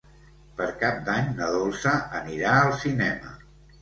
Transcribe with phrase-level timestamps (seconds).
[0.61, 3.37] Per Cap d'Any na Dolça anirà al cinema.